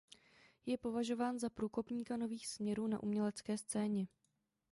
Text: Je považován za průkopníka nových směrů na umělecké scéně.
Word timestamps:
Je 0.65 0.77
považován 0.77 1.39
za 1.39 1.49
průkopníka 1.49 2.17
nových 2.17 2.47
směrů 2.47 2.87
na 2.87 3.03
umělecké 3.03 3.57
scéně. 3.57 4.07